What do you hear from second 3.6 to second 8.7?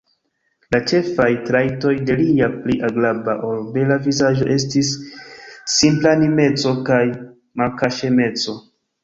bela vizaĝo estis simplanimeco kaj malkaŝemeco.